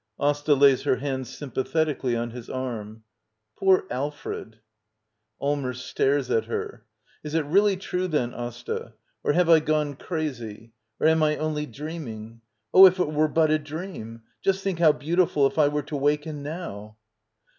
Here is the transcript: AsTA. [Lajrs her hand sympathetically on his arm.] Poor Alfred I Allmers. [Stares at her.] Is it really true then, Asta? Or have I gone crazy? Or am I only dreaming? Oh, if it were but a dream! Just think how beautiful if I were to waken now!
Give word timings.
AsTA. 0.19 0.55
[Lajrs 0.55 0.83
her 0.85 0.95
hand 0.95 1.27
sympathetically 1.27 2.15
on 2.15 2.31
his 2.31 2.49
arm.] 2.49 3.03
Poor 3.55 3.85
Alfred 3.91 4.55
I 5.39 5.43
Allmers. 5.45 5.79
[Stares 5.83 6.31
at 6.31 6.45
her.] 6.45 6.87
Is 7.23 7.35
it 7.35 7.45
really 7.45 7.77
true 7.77 8.07
then, 8.07 8.33
Asta? 8.33 8.93
Or 9.23 9.33
have 9.33 9.47
I 9.47 9.59
gone 9.59 9.95
crazy? 9.95 10.73
Or 10.99 11.05
am 11.05 11.21
I 11.21 11.37
only 11.37 11.67
dreaming? 11.67 12.41
Oh, 12.73 12.87
if 12.87 12.97
it 12.99 13.11
were 13.11 13.27
but 13.27 13.51
a 13.51 13.59
dream! 13.59 14.23
Just 14.43 14.63
think 14.63 14.79
how 14.79 14.91
beautiful 14.91 15.45
if 15.45 15.59
I 15.59 15.67
were 15.67 15.83
to 15.83 15.95
waken 15.95 16.41
now! 16.41 16.97